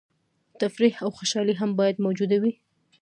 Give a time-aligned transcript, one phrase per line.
[0.59, 2.51] تفریح او خوشحالي هم باید موجوده وي.